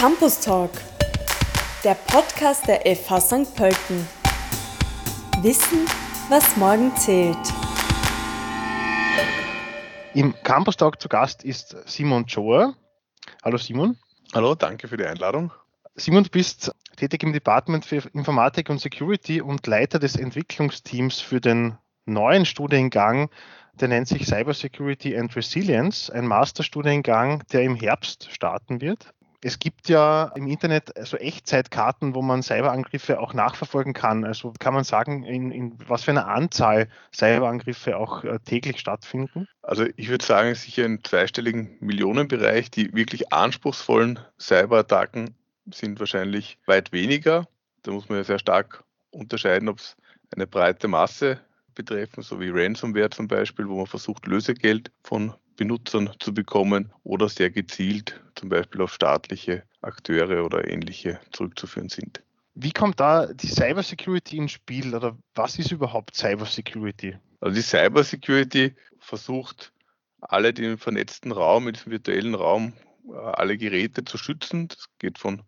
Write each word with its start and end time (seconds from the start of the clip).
Campus 0.00 0.40
Talk, 0.40 0.70
der 1.84 1.92
Podcast 1.92 2.66
der 2.66 2.80
FH 2.96 3.20
St. 3.20 3.54
Pölten. 3.54 4.08
Wissen, 5.42 5.84
was 6.30 6.56
morgen 6.56 6.96
zählt. 6.96 7.36
Im 10.14 10.34
Campus 10.42 10.78
Talk 10.78 10.98
zu 11.02 11.10
Gast 11.10 11.44
ist 11.44 11.76
Simon 11.84 12.24
Joer. 12.24 12.74
Hallo 13.44 13.58
Simon. 13.58 13.98
Hallo, 14.32 14.54
danke 14.54 14.88
für 14.88 14.96
die 14.96 15.04
Einladung. 15.04 15.52
Simon, 15.96 16.24
du 16.24 16.30
bist 16.30 16.74
tätig 16.96 17.22
im 17.22 17.34
Department 17.34 17.84
für 17.84 18.02
Informatik 18.14 18.70
und 18.70 18.80
Security 18.80 19.42
und 19.42 19.66
Leiter 19.66 19.98
des 19.98 20.16
Entwicklungsteams 20.16 21.20
für 21.20 21.42
den 21.42 21.76
neuen 22.06 22.46
Studiengang, 22.46 23.28
der 23.74 23.88
nennt 23.88 24.08
sich 24.08 24.24
Cyber 24.24 24.54
Security 24.54 25.14
and 25.14 25.36
Resilience, 25.36 26.08
ein 26.08 26.26
Masterstudiengang, 26.26 27.42
der 27.52 27.64
im 27.64 27.76
Herbst 27.76 28.30
starten 28.32 28.80
wird. 28.80 29.12
Es 29.42 29.58
gibt 29.58 29.88
ja 29.88 30.30
im 30.34 30.46
Internet 30.46 30.92
so 31.02 31.16
Echtzeitkarten, 31.16 32.14
wo 32.14 32.20
man 32.20 32.42
Cyberangriffe 32.42 33.20
auch 33.20 33.32
nachverfolgen 33.32 33.94
kann. 33.94 34.24
Also 34.24 34.52
kann 34.58 34.74
man 34.74 34.84
sagen, 34.84 35.24
in, 35.24 35.50
in 35.50 35.78
was 35.88 36.04
für 36.04 36.10
einer 36.10 36.28
Anzahl 36.28 36.88
Cyberangriffe 37.14 37.96
auch 37.96 38.22
äh, 38.24 38.38
täglich 38.40 38.78
stattfinden? 38.78 39.48
Also 39.62 39.86
ich 39.96 40.08
würde 40.08 40.24
sagen, 40.24 40.54
sicher 40.54 40.84
im 40.84 41.02
zweistelligen 41.02 41.78
Millionenbereich. 41.80 42.70
Die 42.70 42.92
wirklich 42.92 43.32
anspruchsvollen 43.32 44.18
Cyberattacken 44.38 45.34
sind 45.72 46.00
wahrscheinlich 46.00 46.58
weit 46.66 46.92
weniger. 46.92 47.46
Da 47.82 47.92
muss 47.92 48.08
man 48.10 48.18
ja 48.18 48.24
sehr 48.24 48.38
stark 48.38 48.84
unterscheiden, 49.10 49.68
ob 49.68 49.78
es 49.78 49.96
eine 50.34 50.46
breite 50.46 50.86
Masse 50.86 51.40
betreffen, 51.74 52.22
so 52.22 52.40
wie 52.40 52.50
Ransomware 52.50 53.10
zum 53.10 53.26
Beispiel, 53.26 53.68
wo 53.68 53.78
man 53.78 53.86
versucht, 53.86 54.26
Lösegeld 54.26 54.90
von 55.02 55.34
Benutzern 55.60 56.10
zu 56.20 56.32
bekommen 56.32 56.90
oder 57.04 57.28
sehr 57.28 57.50
gezielt 57.50 58.18
zum 58.34 58.48
Beispiel 58.48 58.80
auf 58.80 58.94
staatliche 58.94 59.62
Akteure 59.82 60.42
oder 60.42 60.66
ähnliche 60.66 61.20
zurückzuführen 61.32 61.90
sind. 61.90 62.22
Wie 62.54 62.72
kommt 62.72 62.98
da 62.98 63.26
die 63.26 63.48
Cybersecurity 63.48 64.38
ins 64.38 64.52
Spiel 64.52 64.94
oder 64.94 65.18
was 65.34 65.58
ist 65.58 65.70
überhaupt 65.70 66.16
Cybersecurity? 66.16 67.18
Also 67.42 67.54
die 67.54 67.60
Cybersecurity 67.60 68.74
versucht, 69.00 69.70
alle 70.22 70.54
den 70.54 70.78
vernetzten 70.78 71.30
Raum, 71.30 71.68
in 71.68 71.74
diesem 71.74 71.92
virtuellen 71.92 72.34
Raum, 72.34 72.72
äh, 73.10 73.16
alle 73.16 73.58
Geräte 73.58 74.02
zu 74.02 74.16
schützen. 74.16 74.68
Das 74.68 74.86
geht 74.98 75.18
von 75.18 75.42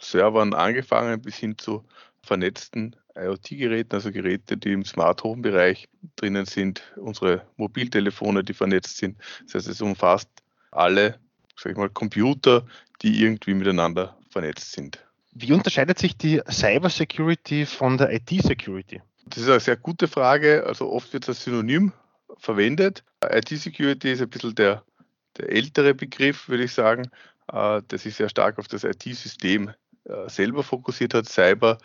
Servern 0.00 0.54
angefangen 0.54 1.22
bis 1.22 1.36
hin 1.36 1.56
zu 1.56 1.84
vernetzten 2.24 2.96
IoT-Geräten, 3.16 3.94
also 3.94 4.10
Geräte, 4.10 4.56
die 4.56 4.72
im 4.72 4.84
Smart 4.84 5.22
Home-Bereich 5.22 5.88
drinnen 6.16 6.46
sind, 6.46 6.82
unsere 6.96 7.46
Mobiltelefone, 7.56 8.42
die 8.44 8.54
vernetzt 8.54 8.98
sind. 8.98 9.18
Das 9.44 9.54
heißt, 9.54 9.68
es 9.68 9.80
umfasst 9.80 10.28
alle, 10.70 11.18
sag 11.56 11.72
ich 11.72 11.78
mal, 11.78 11.90
Computer, 11.90 12.66
die 13.02 13.22
irgendwie 13.22 13.54
miteinander 13.54 14.16
vernetzt 14.30 14.72
sind. 14.72 15.04
Wie 15.32 15.52
unterscheidet 15.52 15.98
sich 15.98 16.16
die 16.16 16.40
Cyber-Security 16.50 17.66
von 17.66 17.96
der 17.96 18.12
IT-Security? 18.12 19.00
Das 19.26 19.42
ist 19.42 19.48
eine 19.48 19.60
sehr 19.60 19.76
gute 19.76 20.08
Frage. 20.08 20.64
Also 20.66 20.90
oft 20.90 21.12
wird 21.12 21.28
das 21.28 21.42
Synonym 21.42 21.92
verwendet. 22.38 23.04
IT-Security 23.24 24.12
ist 24.12 24.22
ein 24.22 24.28
bisschen 24.28 24.54
der, 24.54 24.84
der 25.38 25.50
ältere 25.50 25.94
Begriff, 25.94 26.48
würde 26.48 26.64
ich 26.64 26.72
sagen, 26.72 27.10
äh, 27.50 27.80
der 27.82 27.98
sich 27.98 28.14
sehr 28.14 28.28
stark 28.28 28.58
auf 28.58 28.68
das 28.68 28.84
IT-System 28.84 29.72
äh, 30.04 30.28
selber 30.28 30.62
fokussiert 30.62 31.14
hat. 31.14 31.28
Cyber 31.28 31.78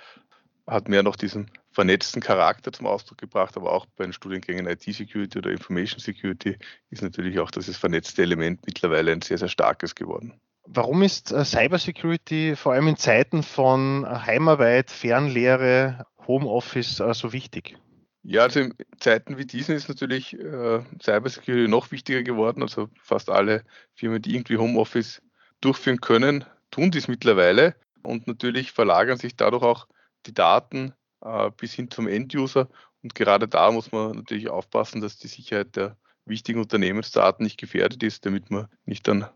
hat 0.68 0.90
mehr 0.90 1.02
noch 1.02 1.16
diesen 1.16 1.50
vernetzten 1.72 2.22
Charakter 2.22 2.72
zum 2.74 2.88
Ausdruck 2.88 3.18
gebracht, 3.18 3.56
aber 3.56 3.72
auch 3.72 3.86
bei 3.96 4.04
den 4.04 4.14
Studiengängen 4.14 4.68
IT-Security 4.68 5.38
oder 5.38 5.52
Information 5.52 6.00
Security 6.00 6.58
ist 6.90 7.02
natürlich 7.02 7.40
auch 7.40 7.52
dieses 7.52 7.78
vernetzte 7.78 8.24
Element 8.24 8.66
mittlerweile 8.66 9.12
ein 9.12 9.22
sehr, 9.22 9.38
sehr 9.38 9.48
starkes 9.48 9.96
geworden. 9.96 10.40
Warum 10.66 11.02
ist 11.02 11.32
äh, 11.32 11.46
Cybersecurity 11.46 12.56
vor 12.58 12.74
allem 12.74 12.88
in 12.88 12.98
Zeiten 12.98 13.42
von 13.42 14.06
Heimarbeit, 14.06 14.92
Fernlehre, 14.92 16.06
Homeoffice 16.28 17.00
äh, 17.00 17.14
so 17.14 17.32
wichtig? 17.32 17.78
Ja, 18.24 18.42
also 18.44 18.60
in 18.60 18.74
Zeiten 19.00 19.38
wie 19.38 19.46
diesen 19.46 19.76
ist 19.76 19.88
natürlich 19.88 20.34
äh, 20.38 20.82
Cybersecurity 21.02 21.70
noch 21.70 21.92
wichtiger 21.92 22.24
geworden. 22.24 22.62
Also 22.62 22.90
fast 23.02 23.30
alle 23.30 23.64
Firmen, 23.94 24.22
die 24.22 24.36
irgendwie 24.36 24.58
Homeoffice 24.58 25.22
durchführen 25.62 26.02
können, 26.02 26.44
tun 26.70 26.92
dies 26.92 27.08
mittlerweile. 27.08 27.76
Und 28.04 28.28
natürlich 28.28 28.74
verlagern 28.74 29.18
sich 29.18 29.38
dadurch 29.38 29.64
auch 29.64 29.88
die 30.28 30.34
Daten 30.34 30.94
äh, 31.22 31.50
bis 31.58 31.74
hin 31.74 31.90
zum 31.90 32.08
Enduser. 32.08 32.68
Und 33.02 33.16
gerade 33.16 33.48
da 33.48 33.72
muss 33.72 33.92
man 33.92 34.12
natürlich 34.12 34.50
aufpassen, 34.50 35.02
dass 35.02 35.18
die 35.18 35.28
Sicherheit 35.28 35.76
der 35.76 35.98
wichtigen 36.26 36.60
Unternehmensdaten 36.60 37.44
nicht 37.44 37.60
gefährdet 37.60 38.04
ist, 38.04 38.26
damit 38.26 38.52
man 38.52 38.68
nicht 38.86 39.08
dann 39.08 39.28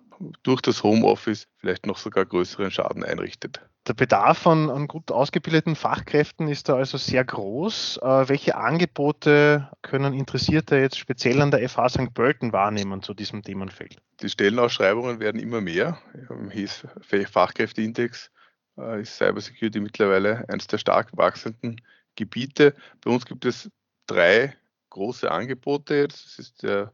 durch 0.43 0.61
das 0.61 0.83
Homeoffice 0.83 1.47
vielleicht 1.57 1.85
noch 1.85 1.97
sogar 1.97 2.25
größeren 2.25 2.69
Schaden 2.69 3.03
einrichtet. 3.03 3.61
Der 3.87 3.95
Bedarf 3.95 4.45
an, 4.45 4.69
an 4.69 4.87
gut 4.87 5.11
ausgebildeten 5.11 5.75
Fachkräften 5.75 6.47
ist 6.47 6.69
da 6.69 6.75
also 6.75 6.99
sehr 6.99 7.25
groß. 7.25 7.97
Äh, 7.97 8.29
welche 8.29 8.55
Angebote 8.55 9.71
können 9.81 10.13
Interessierte 10.13 10.77
jetzt 10.77 10.99
speziell 10.99 11.41
an 11.41 11.49
der 11.49 11.67
FH 11.67 11.89
St. 11.89 12.13
Pölten 12.13 12.53
wahrnehmen 12.53 13.01
zu 13.01 13.15
diesem 13.15 13.41
Themenfeld? 13.41 13.97
Die 14.21 14.29
Stellenausschreibungen 14.29 15.19
werden 15.19 15.41
immer 15.41 15.61
mehr. 15.61 15.97
Im 16.29 16.51
HES 16.51 16.85
Fachkräfteindex 17.31 18.29
äh, 18.77 19.01
ist 19.01 19.17
Cybersecurity 19.17 19.79
mittlerweile 19.79 20.47
eines 20.49 20.67
der 20.67 20.77
stark 20.77 21.15
wachsenden 21.15 21.81
Gebiete. 22.15 22.75
Bei 23.01 23.11
uns 23.11 23.25
gibt 23.25 23.45
es 23.45 23.69
drei 24.07 24.55
große 24.89 25.29
Angebote. 25.29 26.07
Das 26.07 26.37
ist 26.39 26.63
der 26.63 26.93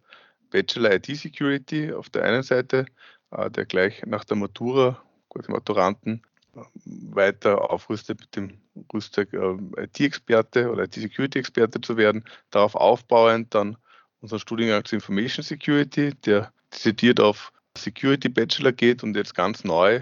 Bachelor 0.50 0.94
IT 0.94 1.08
Security 1.08 1.92
auf 1.92 2.10
der 2.10 2.24
einen 2.24 2.44
Seite, 2.44 2.86
äh, 3.32 3.50
der 3.50 3.66
gleich 3.66 4.06
nach 4.06 4.24
der 4.24 4.38
Matura, 4.38 5.04
quasi 5.30 5.52
Maturanten, 5.52 6.22
äh, 6.56 6.62
weiter 6.86 7.70
aufrüstet 7.72 8.20
mit 8.20 8.36
dem 8.36 8.62
Rüstzeug 8.94 9.34
IT-Experte 9.34 10.70
oder 10.72 10.84
IT-Security-Experte 10.84 11.82
zu 11.82 11.98
werden. 11.98 12.24
Darauf 12.52 12.76
aufbauend 12.76 13.54
dann 13.54 13.78
unseren 14.22 14.40
Studiengang 14.40 14.86
zu 14.86 14.96
Information 14.96 15.44
Security, 15.44 16.14
der 16.26 16.52
zitiert 16.72 17.20
auf 17.20 17.52
Security 17.78 18.30
Bachelor 18.30 18.72
geht 18.72 19.04
und 19.04 19.16
jetzt 19.16 19.36
ganz 19.36 19.64
neu 19.64 20.02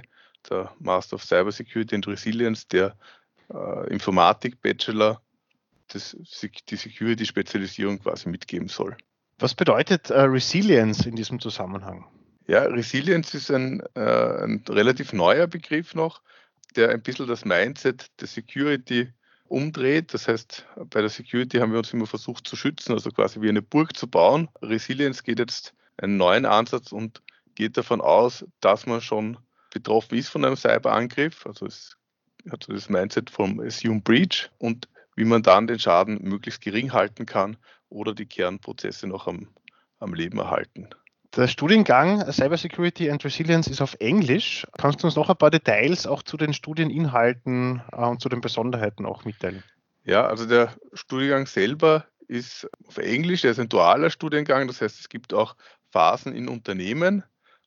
der 0.49 0.73
Master 0.79 1.15
of 1.15 1.23
Cybersecurity 1.23 1.95
and 1.95 2.07
Resilience, 2.07 2.67
der 2.67 2.95
äh, 3.53 3.93
Informatik-Bachelor, 3.93 5.21
die 5.93 6.75
Security-Spezialisierung 6.75 7.99
quasi 7.99 8.29
mitgeben 8.29 8.67
soll. 8.67 8.97
Was 9.37 9.53
bedeutet 9.53 10.09
äh, 10.09 10.21
Resilience 10.21 11.05
in 11.05 11.15
diesem 11.15 11.39
Zusammenhang? 11.39 12.05
Ja, 12.47 12.63
Resilience 12.63 13.33
ist 13.33 13.51
ein, 13.51 13.81
äh, 13.95 14.43
ein 14.43 14.63
relativ 14.69 15.13
neuer 15.13 15.47
Begriff 15.47 15.93
noch, 15.93 16.21
der 16.75 16.89
ein 16.89 17.01
bisschen 17.01 17.27
das 17.27 17.45
Mindset 17.45 18.07
der 18.19 18.27
Security 18.27 19.11
umdreht. 19.47 20.13
Das 20.13 20.27
heißt, 20.27 20.65
bei 20.89 21.01
der 21.01 21.09
Security 21.09 21.57
haben 21.57 21.71
wir 21.71 21.79
uns 21.79 21.93
immer 21.93 22.07
versucht 22.07 22.47
zu 22.47 22.55
schützen, 22.55 22.93
also 22.93 23.09
quasi 23.11 23.41
wie 23.41 23.49
eine 23.49 23.61
Burg 23.61 23.95
zu 23.95 24.07
bauen. 24.07 24.49
Resilience 24.61 25.23
geht 25.23 25.39
jetzt 25.39 25.73
einen 25.97 26.17
neuen 26.17 26.45
Ansatz 26.45 26.91
und 26.91 27.21
geht 27.55 27.77
davon 27.77 28.01
aus, 28.01 28.45
dass 28.59 28.85
man 28.85 29.01
schon 29.01 29.37
betroffen 29.75 30.17
ist 30.17 30.29
von 30.29 30.45
einem 30.45 30.55
Cyberangriff, 30.55 31.45
also 31.45 31.65
es 31.65 31.97
hat 32.49 32.63
so 32.63 32.71
das 32.71 32.87
Mindset 32.87 33.29
vom 33.29 33.59
Assume 33.59 33.99
Breach 34.01 34.49
und 34.57 34.87
wie 35.17 35.25
man 35.25 35.43
dann 35.43 35.67
den 35.67 35.79
Schaden 35.79 36.17
möglichst 36.21 36.61
gering 36.61 36.93
halten 36.93 37.25
kann 37.25 37.57
oder 37.89 38.13
die 38.13 38.25
Kernprozesse 38.25 39.07
noch 39.07 39.27
am, 39.27 39.49
am 39.99 40.13
Leben 40.13 40.39
erhalten. 40.39 40.89
Der 41.35 41.49
Studiengang 41.49 42.31
Cybersecurity 42.31 43.11
and 43.11 43.23
Resilience 43.25 43.67
ist 43.67 43.81
auf 43.81 43.95
Englisch. 43.99 44.65
Kannst 44.77 45.03
du 45.03 45.07
uns 45.07 45.17
noch 45.17 45.29
ein 45.29 45.35
paar 45.35 45.51
Details 45.51 46.07
auch 46.07 46.23
zu 46.23 46.37
den 46.37 46.53
Studieninhalten 46.53 47.81
äh, 47.91 47.97
und 47.97 48.21
zu 48.21 48.29
den 48.29 48.39
Besonderheiten 48.39 49.05
auch 49.05 49.25
mitteilen? 49.25 49.61
Ja, 50.05 50.25
also 50.25 50.45
der 50.45 50.73
Studiengang 50.93 51.47
selber 51.47 52.05
ist 52.27 52.69
auf 52.87 52.97
Englisch, 52.97 53.43
er 53.43 53.51
ist 53.51 53.59
ein 53.59 53.67
dualer 53.67 54.09
Studiengang, 54.09 54.67
das 54.67 54.81
heißt 54.81 54.99
es 54.99 55.09
gibt 55.09 55.33
auch 55.33 55.55
Phasen 55.91 56.33
in 56.33 56.47
Unternehmen, 56.47 57.23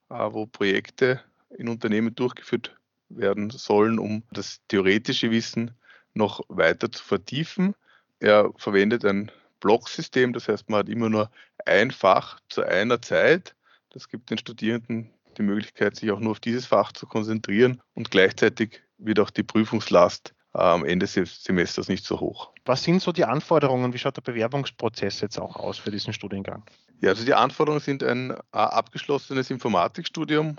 äh, 0.08 0.14
wo 0.14 0.46
Projekte 0.46 1.20
in 1.56 1.68
Unternehmen 1.68 2.14
durchgeführt 2.14 2.76
werden 3.08 3.50
sollen, 3.50 3.98
um 3.98 4.22
das 4.30 4.60
theoretische 4.68 5.30
Wissen 5.30 5.72
noch 6.14 6.40
weiter 6.48 6.90
zu 6.90 7.02
vertiefen. 7.02 7.74
Er 8.20 8.50
verwendet 8.56 9.04
ein 9.04 9.30
Blocksystem, 9.60 10.32
das 10.32 10.48
heißt, 10.48 10.68
man 10.68 10.80
hat 10.80 10.88
immer 10.88 11.08
nur 11.08 11.30
ein 11.64 11.90
Fach 11.90 12.40
zu 12.48 12.62
einer 12.62 13.00
Zeit. 13.00 13.54
Das 13.90 14.08
gibt 14.08 14.30
den 14.30 14.38
Studierenden 14.38 15.10
die 15.36 15.42
Möglichkeit, 15.42 15.96
sich 15.96 16.10
auch 16.10 16.20
nur 16.20 16.32
auf 16.32 16.40
dieses 16.40 16.66
Fach 16.66 16.92
zu 16.92 17.06
konzentrieren 17.06 17.80
und 17.94 18.10
gleichzeitig 18.10 18.82
wird 18.98 19.20
auch 19.20 19.30
die 19.30 19.44
Prüfungslast 19.44 20.34
äh, 20.54 20.58
am 20.58 20.84
Ende 20.84 21.06
des 21.06 21.44
Semesters 21.44 21.88
nicht 21.88 22.04
so 22.04 22.20
hoch. 22.20 22.52
Was 22.64 22.82
sind 22.82 23.00
so 23.00 23.12
die 23.12 23.24
Anforderungen? 23.24 23.92
Wie 23.92 23.98
schaut 23.98 24.16
der 24.16 24.22
Bewerbungsprozess 24.22 25.20
jetzt 25.20 25.38
auch 25.38 25.56
aus 25.56 25.78
für 25.78 25.90
diesen 25.90 26.12
Studiengang? 26.12 26.64
Ja, 27.00 27.10
also 27.10 27.24
die 27.24 27.34
Anforderungen 27.34 27.80
sind 27.80 28.02
ein 28.02 28.30
äh, 28.30 28.36
abgeschlossenes 28.52 29.50
Informatikstudium 29.50 30.56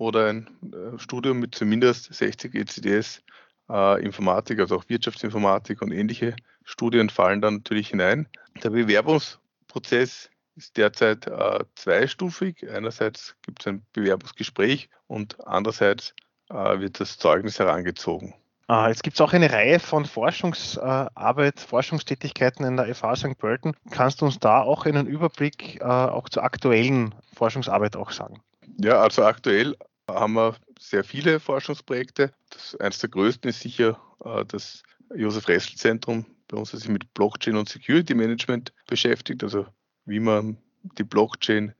oder 0.00 0.28
ein 0.28 0.48
äh, 0.72 0.98
Studium 0.98 1.40
mit 1.40 1.54
zumindest 1.54 2.12
60 2.14 2.54
ECDS 2.54 3.22
äh, 3.68 4.02
Informatik, 4.02 4.58
also 4.58 4.76
auch 4.76 4.84
Wirtschaftsinformatik 4.88 5.82
und 5.82 5.92
ähnliche 5.92 6.34
Studien 6.64 7.10
fallen 7.10 7.42
dann 7.42 7.56
natürlich 7.56 7.88
hinein. 7.88 8.26
Der 8.62 8.70
Bewerbungsprozess 8.70 10.30
ist 10.56 10.76
derzeit 10.78 11.26
äh, 11.26 11.64
zweistufig. 11.74 12.66
Einerseits 12.70 13.36
gibt 13.42 13.60
es 13.60 13.66
ein 13.66 13.82
Bewerbungsgespräch 13.92 14.88
und 15.06 15.36
andererseits 15.46 16.14
äh, 16.48 16.80
wird 16.80 16.98
das 16.98 17.18
Zeugnis 17.18 17.58
herangezogen. 17.58 18.34
Ah, 18.68 18.88
jetzt 18.88 19.02
gibt 19.02 19.16
es 19.16 19.20
auch 19.20 19.34
eine 19.34 19.52
Reihe 19.52 19.80
von 19.80 20.06
Forschungsarbeit, 20.06 21.60
Forschungstätigkeiten 21.60 22.64
in 22.64 22.76
der 22.76 22.94
FH 22.94 23.16
St. 23.16 23.38
Pölten. 23.38 23.74
Kannst 23.90 24.22
du 24.22 24.26
uns 24.26 24.38
da 24.38 24.62
auch 24.62 24.86
einen 24.86 25.06
Überblick 25.06 25.80
äh, 25.80 25.84
auch 25.84 26.28
zur 26.30 26.44
aktuellen 26.44 27.14
Forschungsarbeit 27.34 27.96
auch 27.96 28.12
sagen? 28.12 28.40
Ja, 28.78 29.02
also 29.02 29.24
aktuell 29.24 29.76
haben 30.14 30.34
wir 30.34 30.56
sehr 30.78 31.04
viele 31.04 31.40
Forschungsprojekte. 31.40 32.32
Das, 32.50 32.76
eines 32.76 32.98
der 32.98 33.10
größten 33.10 33.50
ist 33.50 33.60
sicher 33.60 34.00
äh, 34.24 34.44
das 34.46 34.82
Josef 35.14 35.48
Ressel 35.48 35.76
Zentrum 35.76 36.26
bei 36.48 36.56
uns, 36.56 36.70
das 36.70 36.80
sich 36.80 36.90
mit 36.90 37.12
Blockchain 37.14 37.56
und 37.56 37.68
Security 37.68 38.14
Management 38.14 38.72
beschäftigt. 38.86 39.42
Also 39.42 39.66
wie 40.04 40.20
man 40.20 40.58
die 40.98 41.04
Blockchain 41.04 41.74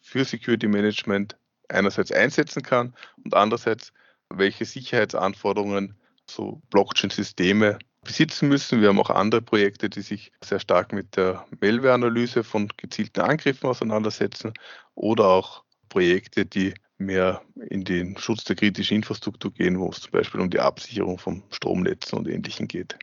für 0.00 0.24
Security 0.24 0.68
Management 0.68 1.36
einerseits 1.68 2.12
einsetzen 2.12 2.62
kann 2.62 2.94
und 3.24 3.34
andererseits 3.34 3.92
welche 4.30 4.64
Sicherheitsanforderungen 4.64 5.96
so 6.28 6.60
Blockchain-Systeme 6.70 7.78
besitzen 8.02 8.48
müssen. 8.48 8.80
Wir 8.80 8.88
haben 8.88 9.00
auch 9.00 9.10
andere 9.10 9.42
Projekte, 9.42 9.88
die 9.88 10.00
sich 10.00 10.32
sehr 10.42 10.60
stark 10.60 10.92
mit 10.92 11.16
der 11.16 11.44
Malware-Analyse 11.60 12.44
von 12.44 12.68
gezielten 12.76 13.20
Angriffen 13.20 13.68
auseinandersetzen 13.68 14.54
oder 14.94 15.26
auch 15.26 15.64
Projekte, 15.88 16.46
die 16.46 16.74
mehr 16.98 17.42
in 17.66 17.84
den 17.84 18.16
Schutz 18.18 18.44
der 18.44 18.56
kritischen 18.56 18.96
Infrastruktur 18.96 19.52
gehen, 19.52 19.78
wo 19.78 19.90
es 19.90 20.00
zum 20.00 20.12
Beispiel 20.12 20.40
um 20.40 20.50
die 20.50 20.60
Absicherung 20.60 21.18
von 21.18 21.42
Stromnetzen 21.50 22.18
und 22.18 22.28
Ähnlichem 22.28 22.68
geht. 22.68 22.96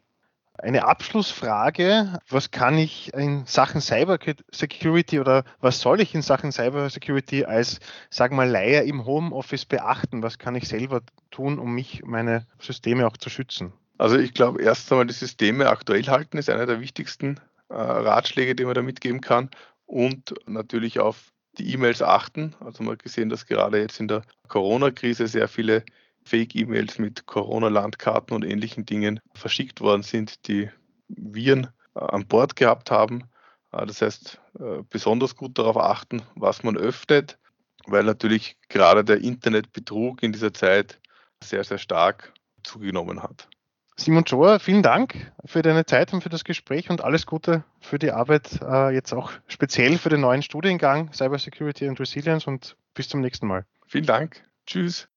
Eine 0.57 0.85
Abschlussfrage. 0.85 2.19
Was 2.29 2.51
kann 2.51 2.77
ich 2.77 3.11
in 3.13 3.45
Sachen 3.45 3.81
Cyber 3.81 4.19
Security 4.51 5.19
oder 5.19 5.43
was 5.59 5.81
soll 5.81 5.99
ich 5.99 6.13
in 6.13 6.21
Sachen 6.21 6.51
Cyber 6.51 6.89
Security 6.89 7.43
als, 7.43 7.79
sagen 8.09 8.35
wir 8.35 8.45
mal, 8.45 8.49
Laie 8.49 8.83
im 8.83 9.05
Homeoffice 9.05 9.65
beachten? 9.65 10.21
Was 10.21 10.37
kann 10.37 10.55
ich 10.55 10.67
selber 10.67 11.01
tun, 11.31 11.57
um 11.57 11.73
mich, 11.73 12.03
meine 12.05 12.45
Systeme 12.59 13.07
auch 13.07 13.17
zu 13.17 13.29
schützen? 13.29 13.73
Also 13.97 14.17
ich 14.17 14.33
glaube, 14.33 14.61
erst 14.61 14.91
einmal 14.91 15.07
die 15.07 15.13
Systeme 15.13 15.69
aktuell 15.69 16.03
halten 16.03 16.37
ist 16.37 16.49
einer 16.49 16.65
der 16.65 16.79
wichtigsten 16.79 17.39
äh, 17.69 17.73
Ratschläge, 17.73 18.55
die 18.55 18.65
man 18.65 18.75
da 18.75 18.83
mitgeben 18.83 19.21
kann. 19.21 19.49
Und 19.85 20.35
natürlich 20.45 20.99
auf 20.99 21.32
die 21.57 21.73
E-Mails 21.73 22.01
achten. 22.01 22.55
Also 22.59 22.83
man 22.83 22.97
gesehen, 22.97 23.29
dass 23.29 23.45
gerade 23.45 23.79
jetzt 23.79 23.99
in 23.99 24.07
der 24.07 24.23
Corona-Krise 24.47 25.27
sehr 25.27 25.47
viele 25.47 25.83
Fake-E-Mails 26.25 26.99
mit 26.99 27.25
Corona-Landkarten 27.25 28.35
und 28.35 28.43
ähnlichen 28.43 28.85
Dingen 28.85 29.19
verschickt 29.35 29.81
worden 29.81 30.03
sind, 30.03 30.47
die 30.47 30.69
Viren 31.09 31.67
äh, 31.95 31.99
an 31.99 32.25
Bord 32.27 32.55
gehabt 32.55 32.91
haben. 32.91 33.29
Äh, 33.71 33.85
das 33.85 34.01
heißt, 34.01 34.39
äh, 34.59 34.83
besonders 34.89 35.35
gut 35.35 35.57
darauf 35.57 35.77
achten, 35.77 36.21
was 36.35 36.63
man 36.63 36.77
öffnet, 36.77 37.37
weil 37.85 38.03
natürlich 38.03 38.57
gerade 38.69 39.03
der 39.03 39.21
Internetbetrug 39.21 40.23
in 40.23 40.31
dieser 40.31 40.53
Zeit 40.53 40.99
sehr, 41.43 41.63
sehr 41.63 41.77
stark 41.77 42.33
zugenommen 42.63 43.21
hat. 43.21 43.49
Simon 43.95 44.23
Joa, 44.25 44.59
vielen 44.59 44.81
Dank 44.81 45.31
für 45.45 45.61
deine 45.61 45.85
Zeit 45.85 46.13
und 46.13 46.21
für 46.21 46.29
das 46.29 46.43
Gespräch 46.43 46.89
und 46.89 47.03
alles 47.03 47.25
Gute 47.25 47.63
für 47.79 47.99
die 47.99 48.11
Arbeit, 48.11 48.59
jetzt 48.91 49.13
auch 49.13 49.31
speziell 49.47 49.97
für 49.97 50.09
den 50.09 50.21
neuen 50.21 50.41
Studiengang 50.41 51.13
Cybersecurity 51.13 51.87
and 51.87 51.99
Resilience 51.99 52.47
und 52.47 52.75
bis 52.95 53.07
zum 53.07 53.21
nächsten 53.21 53.47
Mal. 53.47 53.65
Vielen 53.85 54.05
Dank. 54.05 54.43
Tschüss. 54.65 55.07